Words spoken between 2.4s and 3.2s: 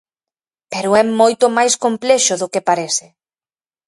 do que parece.